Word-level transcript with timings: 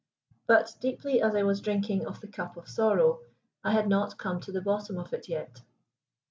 But, 0.47 0.73
deeply 0.81 1.21
as 1.21 1.35
I 1.35 1.43
was 1.43 1.61
drinking 1.61 2.07
of 2.07 2.21
the 2.21 2.27
cup 2.27 2.57
of 2.57 2.67
sorrow, 2.67 3.21
I 3.63 3.71
had 3.73 3.87
not 3.87 4.17
come 4.17 4.39
to 4.39 4.51
the 4.51 4.59
bottom 4.59 4.97
of 4.97 5.13
it 5.13 5.29
yet. 5.29 5.61